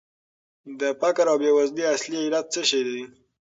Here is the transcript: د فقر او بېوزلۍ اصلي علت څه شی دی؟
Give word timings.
د 0.79 0.81
فقر 0.99 1.25
او 1.31 1.37
بېوزلۍ 1.41 1.83
اصلي 1.95 2.17
علت 2.25 2.45
څه 2.53 2.61
شی 2.69 2.81
دی؟ 2.87 3.03